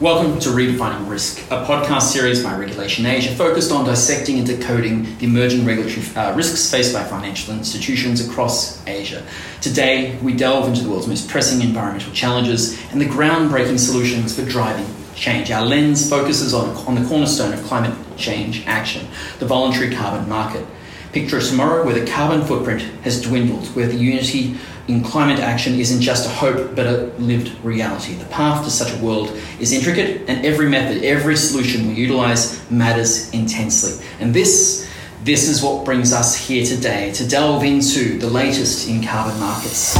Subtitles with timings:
[0.00, 5.18] Welcome to Redefining Risk, a podcast series by Regulation Asia focused on dissecting and decoding
[5.18, 9.22] the emerging regulatory uh, risks faced by financial institutions across Asia.
[9.60, 14.42] Today, we delve into the world's most pressing environmental challenges and the groundbreaking solutions for
[14.46, 15.50] driving change.
[15.50, 19.06] Our lens focuses on, on the cornerstone of climate change action,
[19.38, 20.66] the voluntary carbon market.
[21.12, 24.56] Picture a tomorrow where the carbon footprint has dwindled, where the unity
[24.90, 28.14] in climate action isn't just a hope but a lived reality.
[28.14, 29.30] The path to such a world
[29.60, 34.04] is intricate, and every method, every solution we utilize matters intensely.
[34.18, 34.88] And this
[35.22, 39.96] this is what brings us here today to delve into the latest in carbon markets.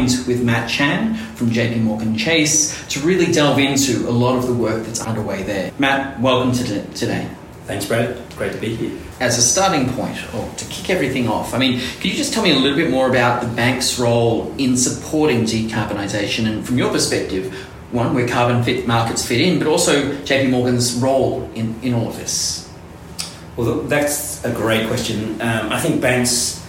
[0.00, 4.54] With Matt Chan from JP Morgan Chase to really delve into a lot of the
[4.54, 5.72] work that's underway there.
[5.78, 7.28] Matt, welcome to today.
[7.66, 8.10] Thanks, Brad.
[8.10, 8.98] It's great to be here.
[9.20, 12.42] As a starting point, or to kick everything off, I mean, could you just tell
[12.42, 16.90] me a little bit more about the bank's role in supporting decarbonisation and from your
[16.90, 17.52] perspective,
[17.92, 22.08] one, where carbon fit markets fit in, but also JP Morgan's role in, in all
[22.08, 22.72] of this?
[23.56, 25.34] Well, that's a great question.
[25.42, 26.59] Um, I think banks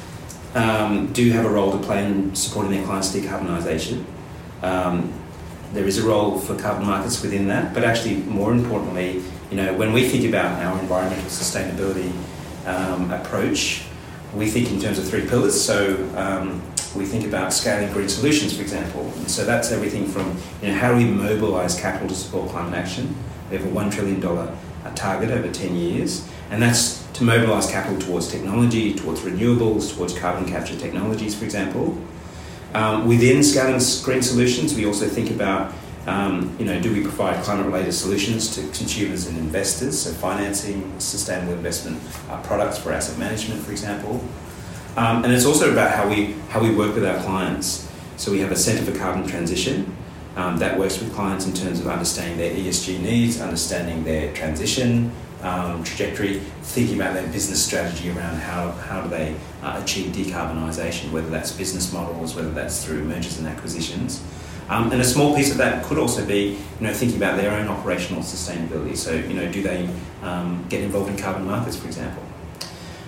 [0.55, 4.03] um, do have a role to play in supporting their clients' decarbonisation.
[4.61, 5.13] Um,
[5.73, 9.73] there is a role for carbon markets within that, but actually, more importantly, you know,
[9.73, 12.11] when we think about our environmental sustainability
[12.65, 13.83] um, approach,
[14.35, 15.59] we think in terms of three pillars.
[15.59, 16.61] So um,
[16.95, 19.11] we think about scaling green solutions, for example.
[19.17, 22.73] And so that's everything from you know, how do we mobilise capital to support climate
[22.73, 23.15] action?
[23.49, 24.55] We have a one trillion dollar
[24.95, 30.45] target over ten years, and that's to mobilise capital towards technology, towards renewables, towards carbon
[30.45, 31.97] capture technologies, for example.
[32.73, 35.73] Um, within scaling green solutions, we also think about,
[36.07, 41.53] um, you know, do we provide climate-related solutions to consumers and investors, so financing, sustainable
[41.53, 44.21] investment uh, products for asset management, for example.
[44.97, 47.89] Um, and it's also about how we how we work with our clients.
[48.17, 49.95] So we have a Centre for Carbon Transition
[50.35, 55.11] um, that works with clients in terms of understanding their ESG needs, understanding their transition,
[55.43, 61.11] um, trajectory, thinking about their business strategy around how, how do they uh, achieve decarbonisation,
[61.11, 64.23] whether that's business models, whether that's through mergers and acquisitions.
[64.69, 67.51] Um, and a small piece of that could also be, you know, thinking about their
[67.51, 68.95] own operational sustainability.
[68.95, 69.89] So, you know, do they
[70.21, 72.23] um, get involved in carbon markets, for example?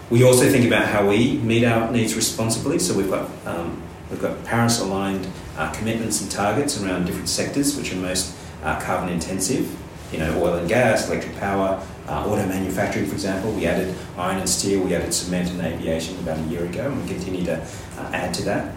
[0.10, 2.80] We also think about how we meet our needs responsibly.
[2.80, 5.26] So we've got um, we've got Paris-aligned
[5.58, 9.76] uh, commitments and targets around different sectors which are most uh, carbon intensive.
[10.12, 14.40] You know, oil and gas, electric power, uh, auto manufacturing, for example, we added iron
[14.40, 17.62] and steel, we added cement and aviation about a year ago, and we continue to
[17.62, 18.76] uh, add to that.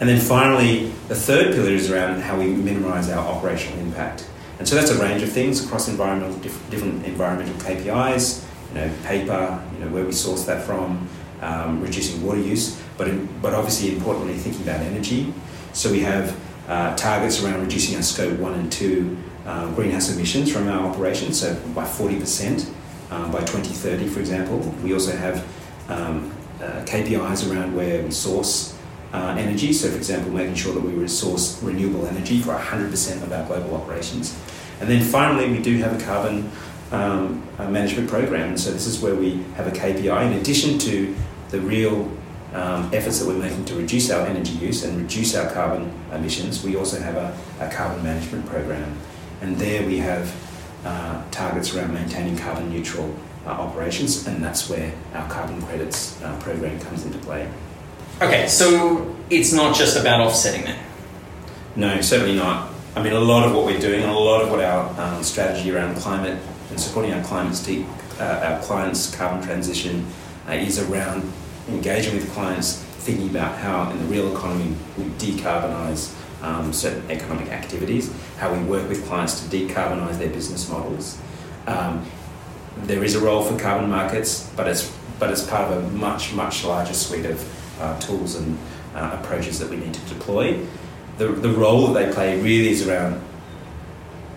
[0.00, 4.28] And then finally, the third pillar is around how we minimise our operational impact.
[4.58, 8.92] And so that's a range of things across environmental, diff- different environmental KPIs, you know,
[9.04, 11.08] paper, you know, where we source that from,
[11.40, 15.32] um, reducing water use, but, in, but obviously importantly thinking about energy.
[15.72, 19.16] So we have uh, targets around reducing our scope one and two
[19.48, 22.70] uh, greenhouse emissions from our operations, so by 40%
[23.10, 24.58] um, by 2030, for example.
[24.84, 25.46] We also have
[25.88, 28.78] um, uh, KPIs around where we source
[29.14, 33.32] uh, energy, so for example, making sure that we source renewable energy for 100% of
[33.32, 34.38] our global operations.
[34.80, 36.50] And then finally, we do have a carbon
[36.92, 41.16] um, management program, so this is where we have a KPI in addition to
[41.50, 42.10] the real
[42.52, 46.62] um, efforts that we're making to reduce our energy use and reduce our carbon emissions,
[46.62, 48.96] we also have a, a carbon management program.
[49.40, 50.34] And there we have
[50.84, 53.14] uh, targets around maintaining carbon neutral
[53.46, 57.48] uh, operations, and that's where our carbon credits uh, program comes into play.
[58.20, 60.78] Okay, so it's not just about offsetting then?
[61.76, 62.72] No, certainly not.
[62.96, 65.22] I mean, a lot of what we're doing and a lot of what our um,
[65.22, 66.36] strategy around climate
[66.70, 67.86] and supporting our clients, deep,
[68.18, 70.04] uh, our clients' carbon transition
[70.48, 71.22] uh, is around
[71.68, 76.12] engaging with clients, thinking about how in the real economy we decarbonise
[76.42, 81.18] um, certain economic activities, how we work with clients to decarbonise their business models.
[81.66, 82.06] Um,
[82.82, 86.32] there is a role for carbon markets, but it's but it's part of a much
[86.32, 88.56] much larger suite of uh, tools and
[88.94, 90.64] uh, approaches that we need to deploy.
[91.18, 93.20] The, the role that they play really is around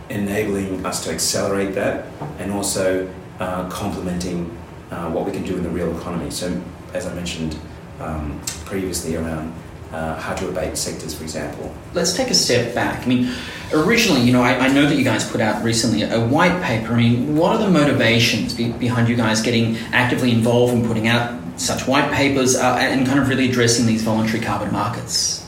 [0.10, 2.08] enabling us to accelerate that
[2.40, 4.58] and also uh, complementing
[4.90, 6.30] uh, what we can do in the real economy.
[6.32, 6.62] So,
[6.94, 7.58] as I mentioned
[8.00, 9.54] um, previously, around
[9.94, 11.74] uh, hard to abate sectors, for example.
[11.94, 13.04] Let's take a step back.
[13.04, 13.34] I mean,
[13.74, 16.94] originally, you know, I, I, know that you guys put out recently a white paper.
[16.94, 21.08] I mean, what are the motivations be, behind you guys getting actively involved in putting
[21.08, 25.46] out such white papers uh, and kind of really addressing these voluntary carbon markets?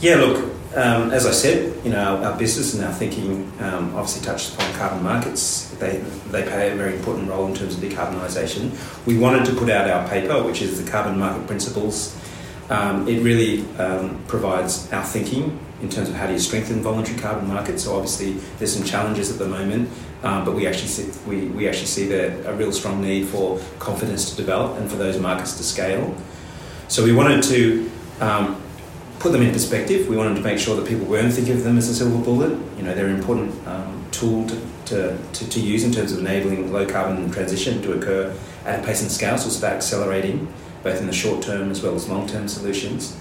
[0.00, 3.94] Yeah, look, um, as I said, you know, our, our business and our thinking um,
[3.96, 5.68] obviously touched upon carbon markets.
[5.80, 5.98] They,
[6.30, 9.06] they play a very important role in terms of decarbonisation.
[9.06, 12.16] We wanted to put out our paper, which is the Carbon Market Principles.
[12.70, 17.18] Um, it really um, provides our thinking in terms of how do you strengthen voluntary
[17.18, 17.84] carbon markets.
[17.84, 19.90] So obviously there's some challenges at the moment,
[20.22, 23.60] um, but we actually see, we, we actually see that a real strong need for
[23.80, 26.16] confidence to develop and for those markets to scale.
[26.86, 27.90] So we wanted to
[28.20, 28.62] um,
[29.18, 30.08] put them in perspective.
[30.08, 32.58] We wanted to make sure that people weren't thinking of them as a silver bullet.
[32.76, 36.18] You know, they're an important um, tool to, to, to, to, use in terms of
[36.18, 38.34] enabling low carbon transition to occur
[38.64, 39.38] at a pace and scale.
[39.38, 40.52] So it's about accelerating
[40.82, 43.16] both in the short term as well as long term solutions.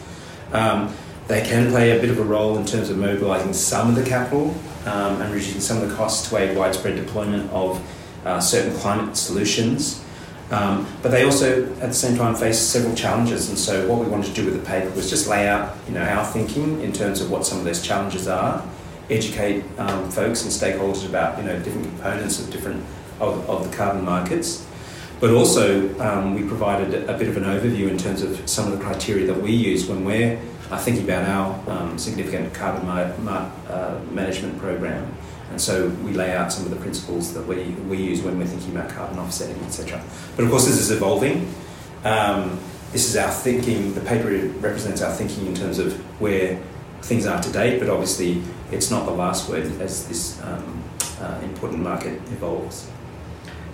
[0.51, 0.93] Um,
[1.27, 4.03] they can play a bit of a role in terms of mobilising some of the
[4.03, 7.79] capital um, and reducing some of the costs to aid widespread deployment of
[8.25, 10.03] uh, certain climate solutions.
[10.51, 13.49] Um, but they also, at the same time, face several challenges.
[13.49, 15.93] And so, what we wanted to do with the paper was just lay out, you
[15.93, 18.67] know, our thinking in terms of what some of those challenges are,
[19.11, 22.83] educate um, folks and stakeholders about, you know, different components of different
[23.19, 24.65] of, of the carbon markets.
[25.19, 28.77] But also, um, we provided a bit of an overview in terms of some of
[28.77, 30.39] the criteria that we use when we're
[30.71, 35.13] uh, thinking about our um, significant carbon ma- ma- uh, management program.
[35.51, 38.45] And so we lay out some of the principles that we, we use when we're
[38.45, 40.01] thinking about carbon offsetting, etc.
[40.37, 41.53] But of course, this is evolving.
[42.05, 42.57] Um,
[42.93, 44.29] this is our thinking, the paper
[44.59, 46.61] represents our thinking in terms of where
[47.01, 50.83] things are to date, but obviously it's not the last word as this um,
[51.19, 52.89] uh, important market evolves.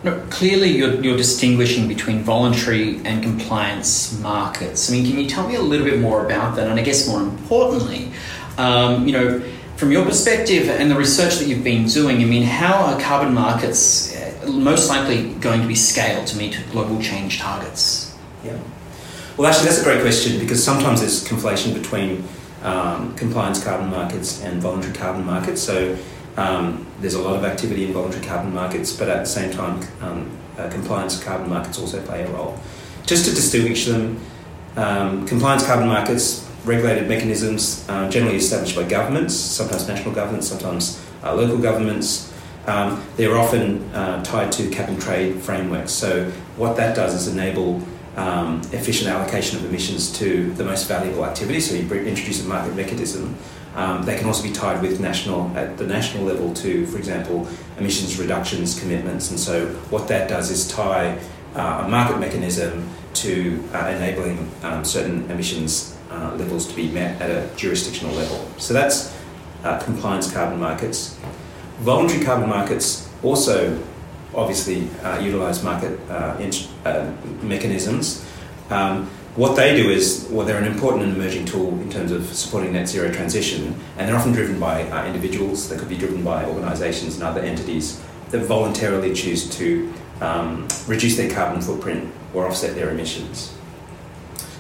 [0.06, 4.88] No, clearly, you're, you're distinguishing between voluntary and compliance markets.
[4.88, 6.68] I mean, can you tell me a little bit more about that?
[6.68, 8.12] And I guess more importantly,
[8.60, 9.42] um, you know,
[9.78, 13.34] from your perspective and the research that you've been doing, I mean, how are carbon
[13.34, 18.16] markets uh, most likely going to be scaled to meet global change targets?
[18.44, 18.60] Yeah.
[19.38, 22.24] Well, actually, that's a great question because sometimes there's conflation between
[22.62, 25.63] um, compliance carbon markets and voluntary carbon markets.
[25.63, 25.98] So
[26.38, 29.82] um, there's a lot of activity in voluntary carbon markets, but at the same time,
[30.02, 32.58] um, uh, compliance carbon markets also play a role.
[33.06, 34.20] Just to distinguish them,
[34.76, 41.02] um, compliance carbon markets regulated mechanisms uh, generally established by governments, sometimes national governments, sometimes
[41.24, 42.34] uh, local governments.
[42.68, 45.92] Um, they're often uh, tied to cap and trade frameworks.
[45.92, 47.81] So, what that does is enable
[48.16, 51.70] um, efficient allocation of emissions to the most valuable activities.
[51.70, 53.38] So, you introduce a market mechanism.
[53.75, 57.48] Um, they can also be tied with national at the national level to, for example,
[57.77, 59.30] emissions reductions commitments.
[59.31, 61.19] And so, what that does is tie
[61.56, 67.22] uh, a market mechanism to uh, enabling um, certain emissions uh, levels to be met
[67.22, 68.45] at a jurisdictional level.
[68.57, 69.16] So that's
[69.63, 71.18] uh, compliance carbon markets.
[71.80, 73.81] Voluntary carbon markets also
[74.33, 76.38] obviously uh, utilize market uh,
[76.86, 77.12] uh,
[77.42, 78.25] mechanisms.
[78.69, 82.26] Um, what they do is, well, they're an important and emerging tool in terms of
[82.34, 86.24] supporting net zero transition, and they're often driven by uh, individuals, they could be driven
[86.24, 92.48] by organisations and other entities that voluntarily choose to um, reduce their carbon footprint or
[92.48, 93.54] offset their emissions.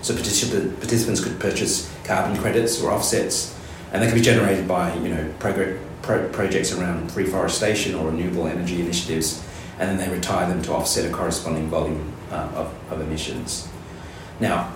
[0.01, 3.57] So particip- participants could purchase carbon credits or offsets,
[3.93, 8.45] and they could be generated by you know progr- pro- projects around reforestation or renewable
[8.45, 9.41] energy initiatives,
[9.79, 13.69] and then they retire them to offset a corresponding volume uh, of, of emissions.
[14.39, 14.71] Now,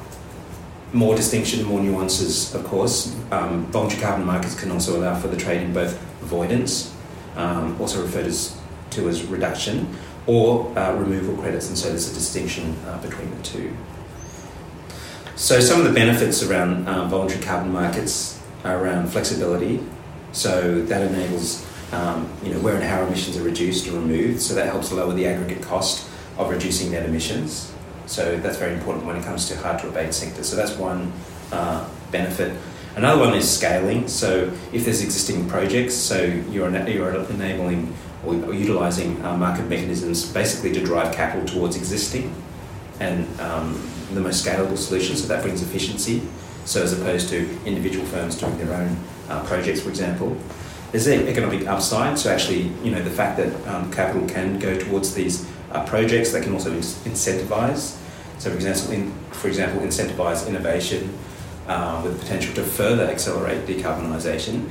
[0.94, 3.16] more distinction, more nuances, of course.
[3.32, 6.96] Um, voluntary carbon markets can also allow for the trade in both avoidance,
[7.36, 8.58] um, also referred as,
[8.92, 9.96] to as reduction,
[10.26, 13.76] or uh, removal credits, and so there's a distinction uh, between the two.
[15.36, 19.82] So some of the benefits around um, voluntary carbon markets are around flexibility.
[20.32, 24.42] So that enables um, you know where and how emissions are reduced or removed.
[24.42, 27.74] So that helps lower the aggregate cost of reducing net emissions.
[28.10, 30.50] So that's very important when it comes to hard to abate sectors.
[30.50, 31.14] So that's one
[31.52, 32.58] uh, benefit.
[32.96, 34.08] Another one is scaling.
[34.08, 40.26] So if there's existing projects, so you're, you're enabling or, or utilising uh, market mechanisms
[40.34, 42.34] basically to drive capital towards existing
[43.00, 43.80] and um,
[44.14, 46.22] the most scalable solution, so that brings efficiency.
[46.66, 48.98] So as opposed to individual firms doing their own
[49.30, 50.36] uh, projects, for example,
[50.92, 52.18] there's an economic upside.
[52.18, 56.32] So actually, you know, the fact that um, capital can go towards these uh, projects,
[56.32, 57.98] they can also incentivize.
[58.38, 61.18] So for example, in, for example, incentivize innovation
[61.68, 64.70] uh, with the potential to further accelerate decarbonisation.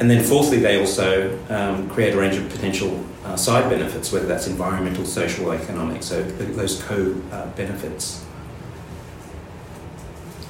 [0.00, 4.26] And then fourthly, they also um, create a range of potential uh, side benefits, whether
[4.26, 6.02] that's environmental, social, or economic.
[6.02, 8.24] So those co-benefits.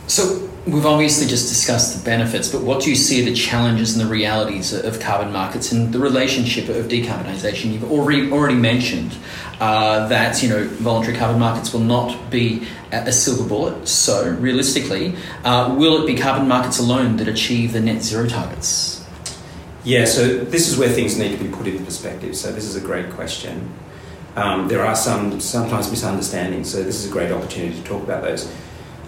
[0.07, 4.05] So we've obviously just discussed the benefits, but what do you see the challenges and
[4.05, 7.73] the realities of carbon markets and the relationship of decarbonisation?
[7.73, 9.17] You've already already mentioned
[9.61, 13.89] uh, that you know voluntary carbon markets will not be a silver bullet.
[13.89, 19.05] So realistically, uh, will it be carbon markets alone that achieve the net zero targets?
[19.85, 22.37] Yeah, so this is where things need to be put into perspective.
[22.37, 23.73] So this is a great question.
[24.35, 28.23] Um, there are some sometimes misunderstandings, so this is a great opportunity to talk about
[28.23, 28.51] those.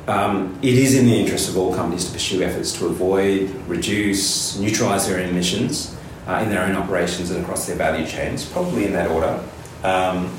[0.09, 4.57] Um, it is in the interest of all companies to pursue efforts to avoid, reduce,
[4.57, 5.97] neutralise their emissions
[6.29, 9.43] uh, in their own operations and across their value chains, probably in that order.
[9.83, 10.33] Um,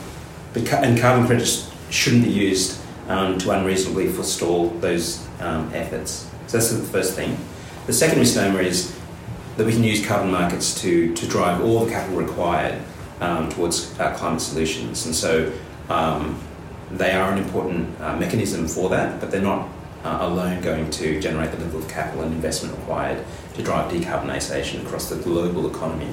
[0.56, 6.30] and carbon credits shouldn't be used um, to unreasonably forestall those um, efforts.
[6.48, 7.38] So that's the first thing.
[7.88, 8.98] The second misnomer is
[9.58, 12.82] that we can use carbon markets to, to drive all the capital required
[13.20, 15.06] um, towards uh, climate solutions.
[15.06, 15.52] And so
[15.90, 16.40] um,
[16.91, 19.70] they are an important uh, mechanism for that, but they're not
[20.03, 23.24] uh, alone going to generate the level of capital and investment required
[23.56, 26.10] to drive decarbonisation across the global economy.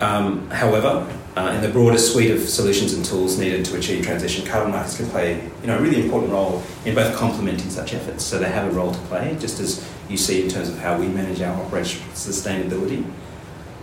[0.00, 4.44] Um, however, uh, in the broader suite of solutions and tools needed to achieve transition,
[4.46, 8.24] carbon markets can play you know, a really important role in both complementing such efforts.
[8.24, 10.98] So they have a role to play, just as you see in terms of how
[10.98, 13.04] we manage our operational sustainability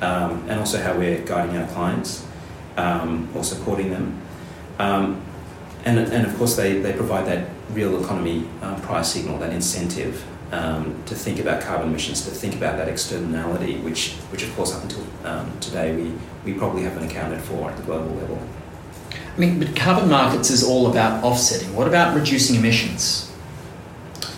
[0.02, 2.26] um, and also how we're guiding our clients
[2.78, 4.22] um, or supporting them.
[5.86, 10.26] And, and of course, they, they provide that real economy uh, price signal, that incentive
[10.54, 14.74] um, to think about carbon emissions, to think about that externality, which, which of course,
[14.74, 16.14] up until um, today, we,
[16.46, 18.40] we probably haven't accounted for at the global level.
[19.36, 21.76] I mean, but carbon markets is all about offsetting.
[21.76, 23.32] What about reducing emissions?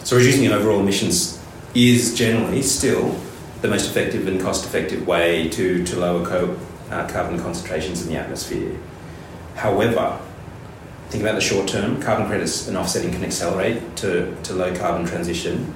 [0.03, 3.15] So, reducing overall emissions is generally still
[3.61, 6.57] the most effective and cost effective way to, to lower co-
[6.91, 8.77] uh, carbon concentrations in the atmosphere.
[9.55, 10.19] However,
[11.09, 15.05] think about the short term, carbon credits and offsetting can accelerate to, to low carbon
[15.05, 15.73] transition.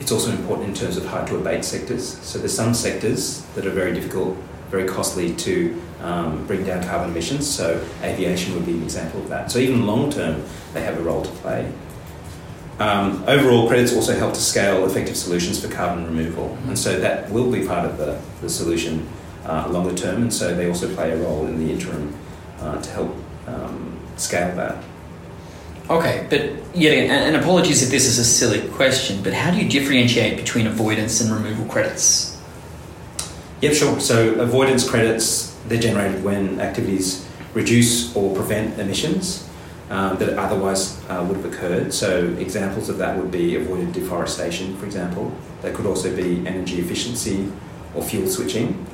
[0.00, 2.18] It's also important in terms of hard to abate sectors.
[2.20, 4.36] So there's some sectors that are very difficult,
[4.70, 7.48] very costly to um, bring down carbon emissions.
[7.48, 9.50] So aviation would be an example of that.
[9.50, 10.42] So even long term,
[10.74, 11.72] they have a role to play.
[12.78, 17.30] Um, overall, credits also help to scale effective solutions for carbon removal, and so that
[17.30, 19.08] will be part of the, the solution
[19.46, 22.12] uh, longer term, and so they also play a role in the interim
[22.58, 24.82] uh, to help um, scale that.
[25.90, 26.40] Okay, but
[26.74, 30.36] yet again, and apologies if this is a silly question, but how do you differentiate
[30.36, 32.40] between avoidance and removal credits?
[33.60, 34.00] Yep, sure.
[34.00, 39.48] So avoidance credits, they're generated when activities reduce or prevent emissions
[39.90, 41.92] um, that otherwise uh, would have occurred.
[41.92, 45.32] So examples of that would be avoided deforestation, for example.
[45.62, 47.50] That could also be energy efficiency
[47.94, 48.86] or fuel switching.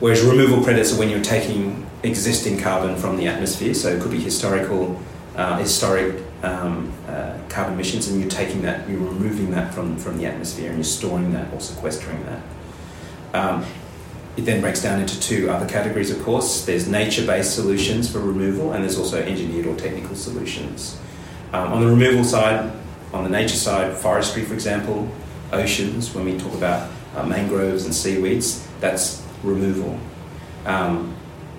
[0.00, 4.12] Whereas removal credits are when you're taking existing carbon from the atmosphere, so it could
[4.12, 5.00] be historical,
[5.34, 10.18] uh, historic um, uh, carbon emissions, and you're taking that, you're removing that from, from
[10.18, 12.42] the atmosphere, and you're storing that or sequestering that.
[13.34, 13.66] Um,
[14.36, 16.64] it then breaks down into two other categories, of course.
[16.64, 20.96] There's nature based solutions for removal, and there's also engineered or technical solutions.
[21.52, 22.72] Um, on the removal side,
[23.12, 25.08] on the nature side, forestry, for example,
[25.50, 29.98] oceans, when we talk about uh, mangroves and seaweeds, that's removal.
[30.66, 31.14] Um,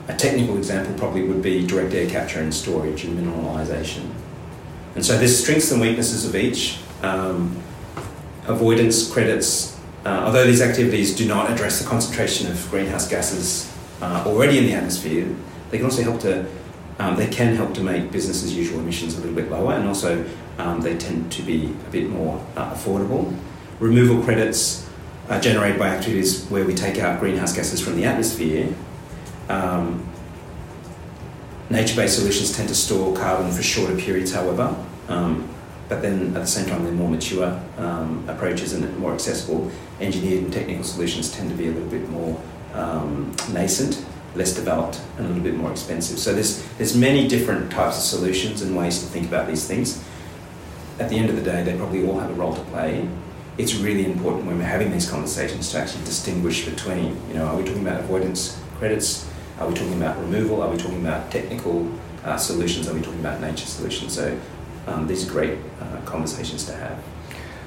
[0.08, 4.12] a technical example probably would be direct air capture and storage and mineralisation.
[4.96, 6.80] And so there's strengths and weaknesses of each.
[7.04, 7.62] Um,
[8.48, 13.72] avoidance credits uh, although these activities do not address the concentration of greenhouse gases
[14.02, 15.28] uh, already in the atmosphere,
[15.72, 16.46] they can also help to
[17.00, 19.88] um, they can help to make business as usual emissions a little bit lower, and
[19.88, 20.26] also
[20.58, 23.34] um, they tend to be a bit more uh, affordable.
[23.80, 24.89] Removal credits
[25.30, 28.74] are generated by activities where we take out greenhouse gases from the atmosphere.
[29.48, 30.08] Um,
[31.70, 34.76] nature-based solutions tend to store carbon for shorter periods, however.
[35.08, 35.48] Um,
[35.88, 39.72] but then at the same time they're more mature um, approaches and more accessible.
[40.00, 42.40] Engineered and technical solutions tend to be a little bit more
[42.74, 44.06] um, nascent,
[44.36, 46.20] less developed, and a little bit more expensive.
[46.20, 50.04] So there's there's many different types of solutions and ways to think about these things.
[51.00, 53.08] At the end of the day, they probably all have a role to play.
[53.60, 57.58] It's really important when we're having these conversations to actually distinguish between, you know, are
[57.58, 59.30] we talking about avoidance credits?
[59.60, 60.62] Are we talking about removal?
[60.62, 61.92] Are we talking about technical
[62.24, 62.88] uh, solutions?
[62.88, 64.14] Are we talking about nature solutions?
[64.14, 64.40] So
[64.88, 67.04] um, these are great uh, conversations to have.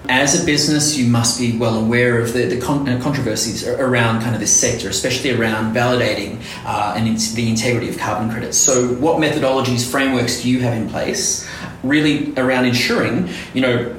[0.08, 4.22] As a business, you must be well aware of the, the con- uh, controversies around
[4.22, 8.56] kind of this sector, especially around validating uh, and the integrity of carbon credits.
[8.56, 11.46] So, what methodologies, frameworks do you have in place,
[11.82, 13.94] really around ensuring, you know,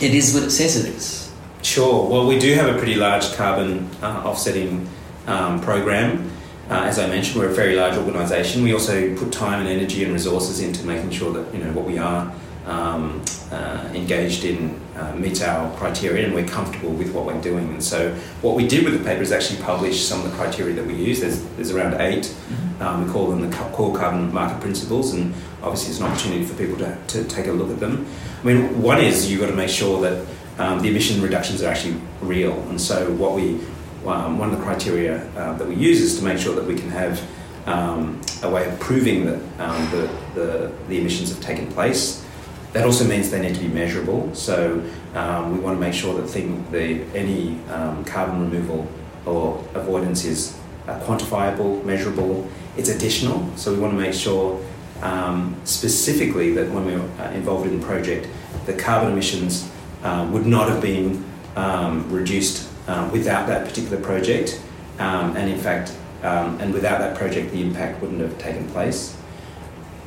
[0.00, 1.25] it is what it says it is?
[1.66, 2.08] Sure.
[2.08, 4.88] Well, we do have a pretty large carbon uh, offsetting
[5.26, 6.30] um, program.
[6.70, 8.62] Uh, as I mentioned, we're a very large organisation.
[8.62, 11.84] We also put time and energy and resources into making sure that you know what
[11.84, 12.32] we are
[12.66, 13.20] um,
[13.50, 17.68] uh, engaged in uh, meets our criteria and we're comfortable with what we're doing.
[17.70, 20.74] And so, what we did with the paper is actually publish some of the criteria
[20.76, 21.20] that we use.
[21.20, 22.82] There's, there's around 8 mm-hmm.
[22.82, 26.54] um, we call them the core carbon market principles, and obviously, it's an opportunity for
[26.54, 28.06] people to, to take a look at them.
[28.40, 30.24] I mean, one is you've got to make sure that
[30.58, 32.54] um, the emission reductions are actually real.
[32.68, 33.60] And so, what we
[34.06, 36.76] um, one of the criteria uh, that we use is to make sure that we
[36.76, 37.20] can have
[37.66, 42.24] um, a way of proving that um, the, the, the, emissions have taken place.
[42.72, 44.32] That also means they need to be measurable.
[44.34, 44.84] So
[45.14, 48.86] um, we want to make sure that thing, the, any um, carbon removal
[49.24, 52.48] or avoidance is uh, quantifiable, measurable.
[52.76, 53.50] It's additional.
[53.56, 54.62] So we want to make sure
[55.02, 58.28] um, specifically that when we're uh, involved in the project,
[58.66, 59.68] the carbon emissions
[60.06, 61.24] uh, would not have been
[61.56, 64.62] um, reduced uh, without that particular project.
[65.00, 69.16] Um, and in fact, um, and without that project, the impact wouldn't have taken place.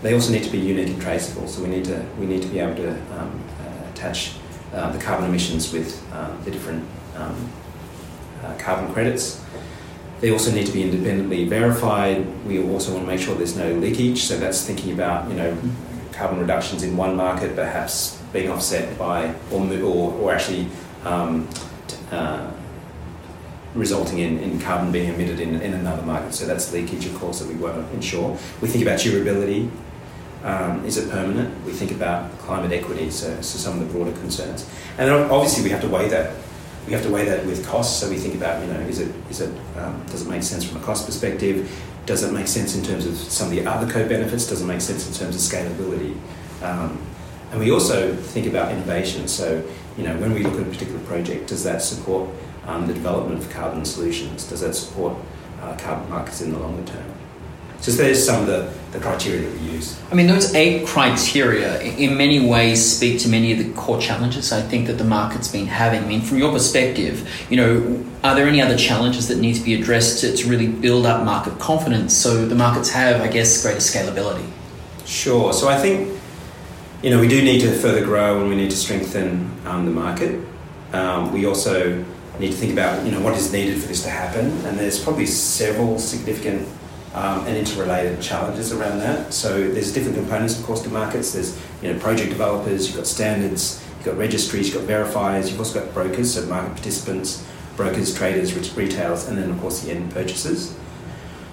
[0.02, 2.48] They also need to be unique and traceable, so we need to, we need to
[2.48, 4.36] be able to um, uh, attach
[4.74, 6.88] uh, the carbon emissions with um, the different
[7.18, 7.50] um,
[8.44, 9.44] uh, carbon credits.
[10.22, 12.26] They also need to be independently verified.
[12.46, 15.58] We also want to make sure there's no leakage, so that's thinking about you know
[16.14, 20.68] carbon reductions in one market perhaps being offset by or, or, or actually
[21.04, 21.48] um,
[22.12, 22.52] uh,
[23.76, 26.34] resulting in, in carbon being emitted in, in another market.
[26.34, 28.38] So that's leakage, of course, that we want to ensure.
[28.62, 29.70] We think about durability.
[30.44, 31.66] Um, is it permanent?
[31.66, 34.70] We think about climate equity, so, so some of the broader concerns.
[34.98, 36.34] And obviously, we have to weigh that.
[36.88, 38.00] We have to weigh that with costs.
[38.00, 40.64] So we think about, you know, is it, is it, um, does it make sense
[40.64, 41.70] from a cost perspective?
[42.06, 44.48] Does it make sense in terms of some of the other co-benefits?
[44.48, 46.18] Does it make sense in terms of scalability?
[46.64, 46.98] Um,
[47.52, 49.28] and we also think about innovation.
[49.28, 49.64] So,
[49.98, 52.30] you know, when we look at a particular project, does that support
[52.66, 54.48] um, the development of carbon solutions?
[54.48, 55.18] Does that support
[55.62, 57.14] uh, carbon markets in the longer term?
[57.82, 59.98] So there's some of the, the criteria that we use.
[60.12, 64.52] I mean, those eight criteria in many ways speak to many of the core challenges
[64.52, 66.04] I think that the market's been having.
[66.04, 69.64] I mean, from your perspective, you know, are there any other challenges that need to
[69.64, 73.62] be addressed to, to really build up market confidence so the markets have, I guess,
[73.62, 74.46] greater scalability?
[75.06, 75.54] Sure.
[75.54, 76.19] So I think,
[77.02, 79.92] you know, we do need to further grow and we need to strengthen um, the
[79.92, 80.44] market.
[80.92, 82.04] Um, we also
[82.40, 85.02] need to think about you know what is needed for this to happen, and there's
[85.02, 86.68] probably several significant
[87.14, 89.34] um, and interrelated challenges around that.
[89.34, 91.34] So there's different components, of course, to markets.
[91.34, 95.60] There's you know project developers, you've got standards, you've got registries, you've got verifiers, you've
[95.60, 97.46] also got brokers, so market participants,
[97.78, 100.76] brokers, traders, retailers, and then of course the end purchasers.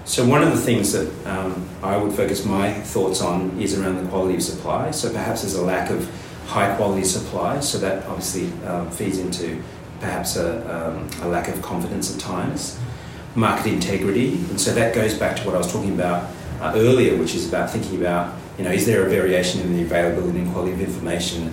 [0.07, 3.97] So one of the things that um, I would focus my thoughts on is around
[3.97, 4.93] the quality of supply.
[4.93, 6.09] So perhaps there's a lack of
[6.47, 9.61] high quality supply, so that obviously um, feeds into
[9.99, 12.79] perhaps a, um, a lack of confidence at times,
[13.35, 17.17] market integrity, and so that goes back to what I was talking about uh, earlier,
[17.17, 20.53] which is about thinking about you know is there a variation in the availability and
[20.53, 21.53] quality of information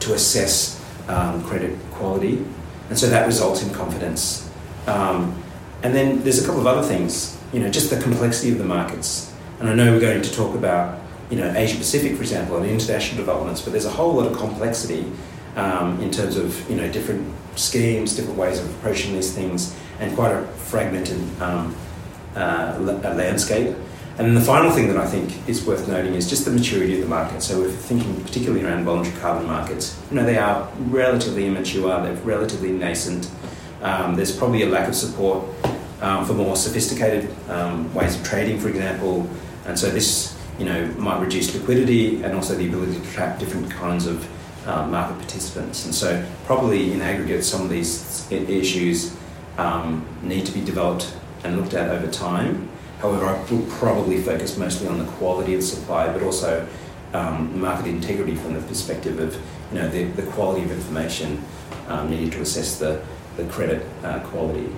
[0.00, 2.44] to assess um, credit quality,
[2.90, 4.50] and so that results in confidence.
[4.86, 5.42] Um,
[5.82, 8.64] and then there's a couple of other things, you know, just the complexity of the
[8.64, 9.32] markets.
[9.60, 12.66] And I know we're going to talk about you know Asia Pacific, for example, and
[12.66, 15.10] international developments, but there's a whole lot of complexity
[15.54, 20.14] um, in terms of you know different schemes, different ways of approaching these things, and
[20.16, 21.74] quite a fragmented um,
[22.34, 22.76] uh,
[23.16, 23.76] landscape.
[24.16, 26.94] And then the final thing that I think is worth noting is just the maturity
[26.94, 27.42] of the market.
[27.42, 32.02] So if we're thinking particularly around voluntary carbon markets, you know they are relatively immature,
[32.02, 33.30] they're relatively nascent.
[33.80, 35.44] Um, there's probably a lack of support
[36.04, 39.26] um, for more sophisticated um, ways of trading, for example,
[39.66, 43.70] and so this you know might reduce liquidity and also the ability to trap different
[43.70, 44.28] kinds of
[44.68, 45.86] uh, market participants.
[45.86, 49.16] And so, probably in aggregate, some of these issues
[49.56, 52.68] um, need to be developed and looked at over time.
[53.00, 56.66] However, I will probably focus mostly on the quality of supply, but also
[57.14, 59.34] um, market integrity from the perspective of
[59.72, 61.42] you know the, the quality of information
[61.88, 63.02] um, needed to assess the,
[63.38, 64.68] the credit uh, quality.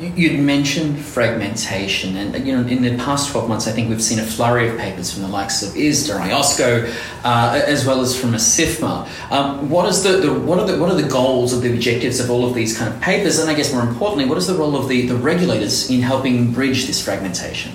[0.00, 4.18] You'd mentioned fragmentation, and you know, in the past 12 months, I think we've seen
[4.18, 6.92] a flurry of papers from the likes of ISDA, IOSCO,
[7.24, 9.30] uh, as well as from ASIFMA.
[9.30, 12.18] Um, what is the, the, what are the what are the goals or the objectives
[12.18, 14.54] of all of these kind of papers, and I guess more importantly, what is the
[14.54, 17.72] role of the, the regulators in helping bridge this fragmentation?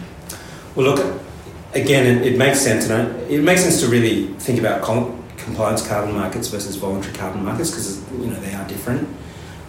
[0.75, 1.21] Well, look,
[1.73, 4.83] again, it, it makes sense, and it makes sense to really think about
[5.37, 9.07] compliance carbon markets versus voluntary carbon markets because you know they are different.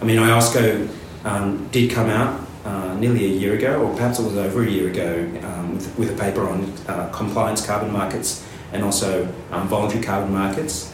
[0.01, 0.89] I mean, IOSCO
[1.23, 4.69] um, did come out uh, nearly a year ago, or perhaps it was over a
[4.69, 9.67] year ago, um, with, with, a paper on uh, compliance carbon markets and also um,
[9.67, 10.93] voluntary carbon markets.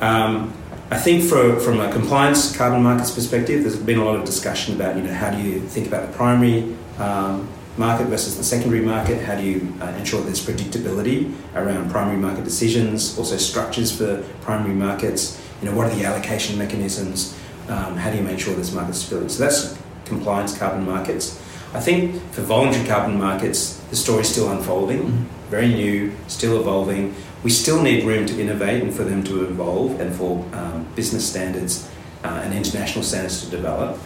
[0.00, 0.52] Um,
[0.90, 4.74] I think for, from a compliance carbon markets perspective, there's been a lot of discussion
[4.74, 8.80] about you know how do you think about the primary um, market versus the secondary
[8.80, 9.22] market?
[9.22, 13.18] How do you uh, ensure there's predictability around primary market decisions?
[13.18, 15.40] Also, structures for primary markets.
[15.60, 17.37] You know, what are the allocation mechanisms?
[17.68, 19.28] Um, how do you make sure this market stability?
[19.28, 21.40] So that's compliance carbon markets.
[21.74, 25.50] I think for voluntary carbon markets, the story's still unfolding, mm-hmm.
[25.50, 27.14] very new, still evolving.
[27.44, 31.28] We still need room to innovate and for them to evolve and for um, business
[31.28, 31.88] standards
[32.24, 33.98] uh, and international standards to develop.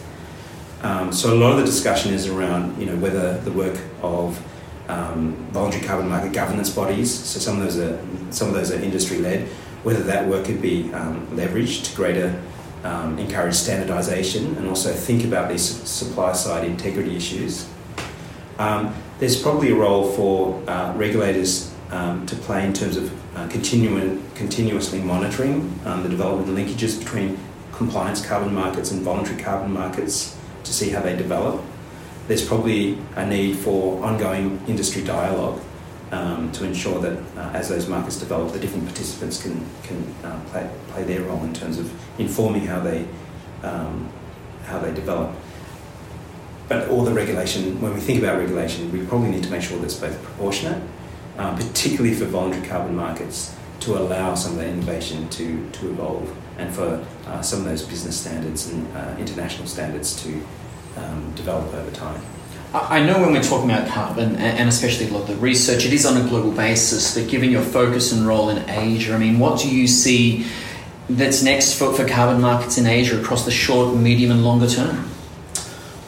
[0.82, 4.42] Um, so a lot of the discussion is around you know whether the work of
[4.88, 7.98] um, voluntary carbon market governance bodies, so some of those are
[8.30, 9.46] some of those are industry led,
[9.84, 12.42] whether that work could be um, leveraged to greater
[12.84, 17.68] um, encourage standardisation and also think about these supply side integrity issues.
[18.58, 23.48] Um, there's probably a role for uh, regulators um, to play in terms of uh,
[23.48, 27.38] continuing, continuously monitoring um, the development and linkages between
[27.72, 31.62] compliance carbon markets and voluntary carbon markets to see how they develop.
[32.28, 35.60] There's probably a need for ongoing industry dialogue
[36.12, 40.38] um, to ensure that uh, as those markets develop, the different participants can, can uh,
[40.50, 43.06] play, play their role in terms of informing how they,
[43.62, 44.08] um,
[44.66, 45.34] how they develop.
[46.68, 49.78] But all the regulation, when we think about regulation, we probably need to make sure
[49.78, 50.82] that it's both proportionate,
[51.38, 56.36] uh, particularly for voluntary carbon markets, to allow some of the innovation to, to evolve
[56.58, 60.40] and for uh, some of those business standards and uh, international standards to
[60.96, 62.20] um, develop over time.
[62.74, 65.92] I know when we're talking about carbon, and especially a lot of the research, it
[65.92, 69.38] is on a global basis, but given your focus and role in Asia, I mean,
[69.38, 70.46] what do you see
[71.10, 75.10] that's next for, for carbon markets in Asia across the short, medium, and longer term?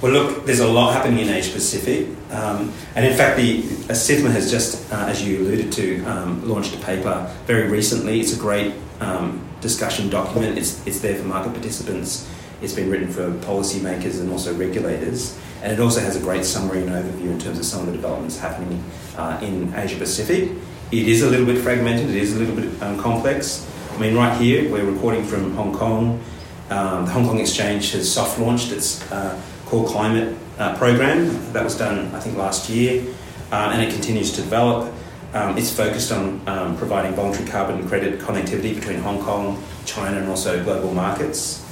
[0.00, 3.94] Well, look, there's a lot happening in Asia Pacific, um, and in fact, the uh,
[3.94, 8.20] SIFMA has just, uh, as you alluded to, um, launched a paper very recently.
[8.20, 10.56] It's a great um, discussion document.
[10.56, 12.28] It's it's there for market participants.
[12.64, 16.80] It's been written for policymakers and also regulators, and it also has a great summary
[16.80, 18.82] and overview in terms of some of the developments happening
[19.18, 20.50] uh, in Asia Pacific.
[20.90, 22.08] It is a little bit fragmented.
[22.08, 23.70] It is a little bit um, complex.
[23.92, 26.24] I mean, right here we're recording from Hong Kong.
[26.70, 31.52] Um, the Hong Kong Exchange has soft launched its uh, core climate uh, program.
[31.52, 33.04] That was done, I think, last year,
[33.52, 34.90] uh, and it continues to develop.
[35.34, 40.30] Um, it's focused on um, providing voluntary carbon credit connectivity between Hong Kong, China, and
[40.30, 41.63] also global markets.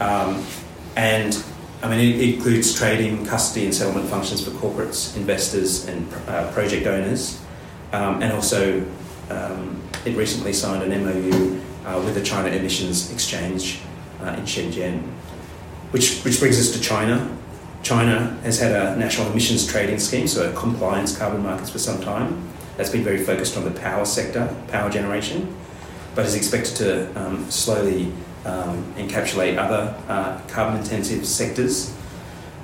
[0.00, 0.44] Um,
[0.96, 1.42] and
[1.82, 6.86] I mean, it, includes trading, custody, and settlement functions for corporates, investors, and uh, project
[6.86, 7.40] owners.
[7.92, 8.84] Um, and also,
[9.30, 13.80] um, it recently signed an MOU uh, with the China Emissions Exchange
[14.22, 15.02] uh, in Shenzhen.
[15.90, 17.36] Which, which brings us to China.
[17.82, 22.00] China has had a national emissions trading scheme, so a compliance carbon markets for some
[22.00, 22.48] time.
[22.76, 25.54] That's been very focused on the power sector, power generation,
[26.14, 28.10] but is expected to um, slowly
[28.44, 31.94] um, encapsulate other uh, carbon intensive sectors.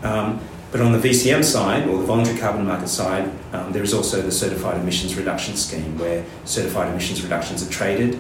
[0.03, 0.41] Um,
[0.73, 4.23] but on the VCM side, or the voluntary carbon market side, um, there is also
[4.23, 8.17] the certified emissions reduction scheme where certified emissions reductions are traded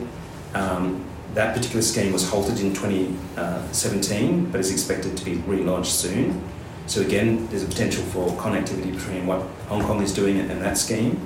[0.55, 6.43] um, that particular scheme was halted in 2017, but is expected to be relaunched soon.
[6.87, 10.77] So again, there's a potential for connectivity between what Hong Kong is doing and that
[10.77, 11.21] scheme.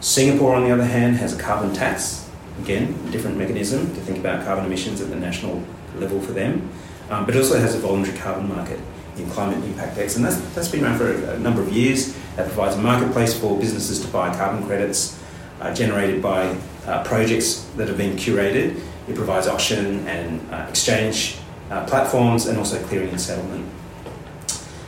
[0.00, 2.23] Singapore, on the other hand, has a carbon tax.
[2.60, 5.62] Again, different mechanism to think about carbon emissions at the national
[5.96, 6.68] level for them.
[7.10, 8.80] Um, but it also has a voluntary carbon market
[9.16, 12.16] in Climate Impact X, and that's, that's been around for a, number of years.
[12.36, 15.20] That provides a marketplace for businesses to buy carbon credits
[15.60, 21.36] uh, generated by uh, projects that have been curated it provides auction and uh, exchange
[21.70, 23.68] uh, platforms and also clearing and settlement.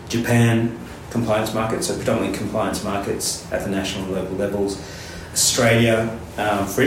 [0.09, 0.79] Japan,
[1.11, 4.81] compliance markets, so predominantly compliance markets at the national and local levels.
[5.33, 6.83] Australia, um, for,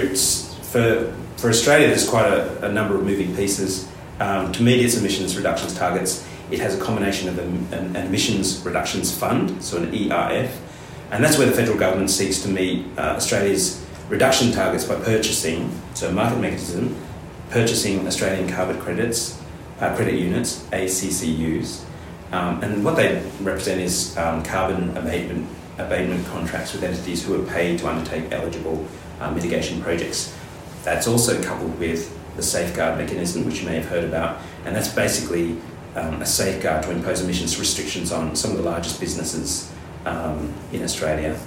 [0.71, 3.88] for, for Australia, there's quite a, a number of moving pieces.
[4.19, 8.63] Um, to meet its emissions reductions targets, it has a combination of an, an, emissions
[8.65, 10.51] reductions fund, so an ERF,
[11.12, 15.71] and that's where the federal government seeks to meet uh, Australia's reduction targets by purchasing,
[15.93, 16.95] so a market mechanism,
[17.49, 19.41] purchasing Australian carbon credits,
[19.79, 21.86] uh, credit units, ACCUs,
[22.32, 27.45] um, and what they represent is um, carbon abatement, abatement contracts with entities who are
[27.47, 28.86] paid to undertake eligible
[29.19, 30.36] uh, mitigation projects.
[30.89, 34.91] That's also coupled with the safeguard mechanism, which you may have heard about, and that's
[34.91, 35.56] basically
[35.95, 39.71] um, a safeguard to impose emissions restrictions on some of the largest businesses
[40.08, 41.39] um, in Australia.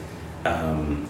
[0.45, 1.09] Um,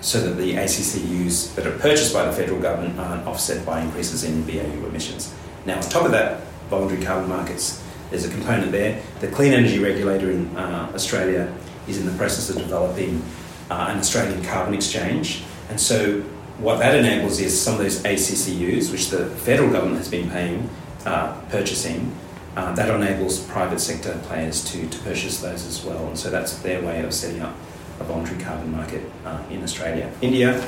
[0.00, 4.24] so that the ACCUs that are purchased by the federal government aren't offset by increases
[4.24, 5.32] in BAU emissions.
[5.66, 9.00] Now, on top of that, voluntary carbon markets, there's a component there.
[9.20, 11.54] The Clean Energy Regulator in uh, Australia
[11.86, 13.22] is in the process of developing
[13.70, 15.44] uh, an Australian carbon exchange.
[15.68, 16.24] And so,
[16.58, 20.68] what that enables is some of those ACCUs, which the federal government has been paying,
[21.04, 22.14] uh, purchasing,
[22.56, 26.06] uh, that enables private sector players to, to purchase those as well.
[26.06, 27.54] And so that's their way of setting up
[27.98, 30.12] a voluntary carbon market uh, in Australia.
[30.20, 30.62] India,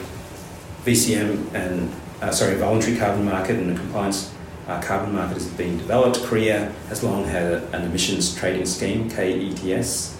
[0.85, 1.93] VCM and
[2.23, 4.33] uh, sorry, voluntary carbon market and a compliance
[4.67, 6.23] uh, carbon market is being developed.
[6.23, 10.17] Korea has long had an emissions trading scheme, KETS,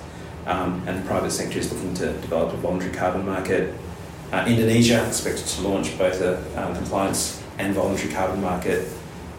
[0.47, 3.75] um, and the private sector is looking to develop a voluntary carbon market.
[4.35, 8.89] Uh, Indonesia expected to launch both a um, compliance and voluntary carbon market.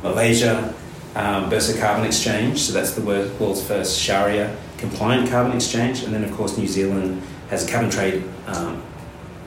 [0.01, 0.73] Malaysia,
[1.15, 6.03] um, Bursa Carbon Exchange, so that's the world's first Sharia compliant carbon exchange.
[6.03, 8.81] And then, of course, New Zealand has a carbon trade um,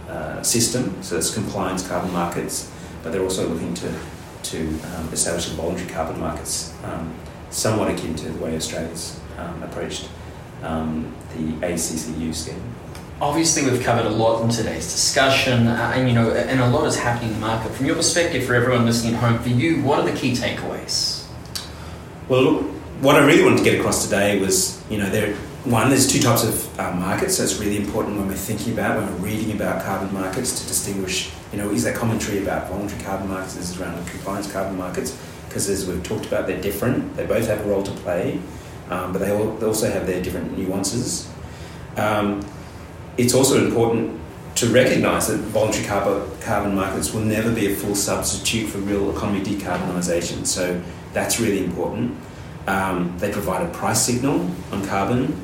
[0.07, 2.71] uh, system, so it's compliance carbon markets,
[3.03, 3.95] but they're also looking to,
[4.43, 7.15] to um, establish voluntary carbon markets, um,
[7.49, 10.11] somewhat akin to the way Australia's um, approached
[10.63, 12.75] um, the ACCU scheme.
[13.21, 16.87] Obviously, we've covered a lot in today's discussion, uh, and you know, and a lot
[16.87, 17.73] is happening in the market.
[17.73, 21.27] From your perspective, for everyone listening at home, for you, what are the key takeaways?
[22.29, 22.63] Well,
[23.01, 26.21] what I really wanted to get across today was, you know, there one, there's two
[26.21, 29.51] types of uh, markets, so it's really important when we're thinking about, when we're reading
[29.53, 33.81] about carbon markets, to distinguish, you know, is that commentary about voluntary carbon markets, is
[33.81, 37.17] around compliance carbon markets, because as we've talked about, they're different.
[37.17, 38.41] They both have a role to play,
[38.89, 41.29] um, but they, all, they also have their different nuances.
[41.97, 42.41] Um,
[43.19, 44.19] it's also important
[44.55, 49.45] to recognise that voluntary carbon, markets will never be a full substitute for real economy
[49.45, 50.47] decarbonisation.
[50.47, 50.81] So
[51.13, 52.17] that's really important.
[52.67, 55.41] Um, they provide a price signal on carbon.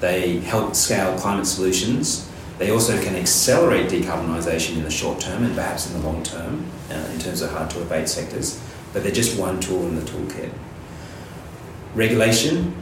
[0.00, 2.30] They help scale climate solutions.
[2.58, 6.66] They also can accelerate decarbonisation in the short term and perhaps in the long term
[6.90, 8.62] uh, in terms of hard to abate sectors.
[8.92, 10.50] But they're just one tool in the toolkit.
[11.94, 12.74] Regulation,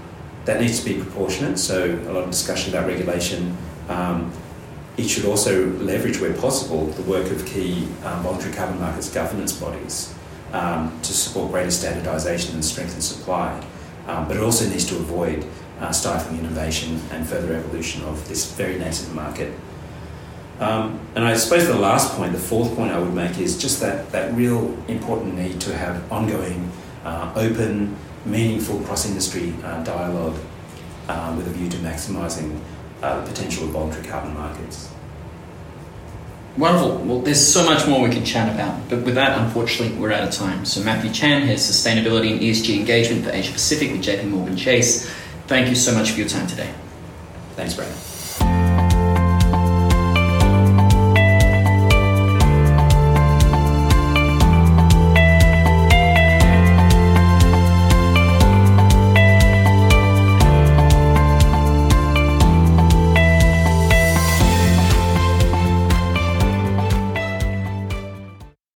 [0.46, 1.58] that needs to be proportionate.
[1.58, 3.56] So a lot of discussion about regulation.
[3.88, 4.32] Um,
[4.96, 9.52] it should also leverage, where possible, the work of key um, voluntary carbon markets governance
[9.52, 10.14] bodies
[10.52, 13.62] um, to support greater standardisation and strengthen supply.
[14.06, 15.44] Um, but it also needs to avoid
[15.80, 19.52] uh, stifling innovation and further evolution of this very nascent market.
[20.60, 23.80] Um, and I suppose the last point, the fourth point I would make is just
[23.80, 26.70] that, that real important need to have ongoing,
[27.04, 27.94] uh, open,
[28.24, 30.36] meaningful cross industry uh, dialogue
[31.08, 32.58] uh, with a view to maximising
[33.02, 34.90] uh, the potential of voluntary carbon markets.
[36.56, 36.98] Wonderful.
[36.98, 40.26] Well, there's so much more we could chat about, but with that, unfortunately, we're out
[40.26, 40.64] of time.
[40.64, 45.10] So, Matthew Chan, has Sustainability and ESG Engagement for Asia Pacific with JP Morgan Chase.
[45.48, 46.72] Thank you so much for your time today.
[47.56, 48.05] Thanks, Brad.